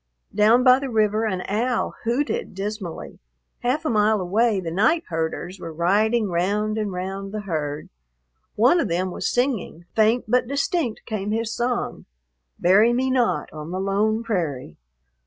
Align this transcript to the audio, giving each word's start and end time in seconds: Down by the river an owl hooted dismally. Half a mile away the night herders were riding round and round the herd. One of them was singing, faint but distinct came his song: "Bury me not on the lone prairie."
Down 0.33 0.63
by 0.63 0.79
the 0.79 0.89
river 0.89 1.25
an 1.27 1.41
owl 1.47 1.93
hooted 2.05 2.55
dismally. 2.55 3.19
Half 3.59 3.85
a 3.85 3.89
mile 3.91 4.19
away 4.19 4.59
the 4.59 4.71
night 4.71 5.03
herders 5.09 5.59
were 5.59 5.71
riding 5.71 6.27
round 6.29 6.79
and 6.79 6.91
round 6.91 7.31
the 7.31 7.41
herd. 7.41 7.87
One 8.55 8.79
of 8.79 8.87
them 8.87 9.11
was 9.11 9.31
singing, 9.31 9.85
faint 9.95 10.25
but 10.27 10.47
distinct 10.47 11.05
came 11.05 11.29
his 11.29 11.53
song: 11.53 12.05
"Bury 12.57 12.93
me 12.93 13.11
not 13.11 13.53
on 13.53 13.69
the 13.69 13.79
lone 13.79 14.23
prairie." 14.23 14.79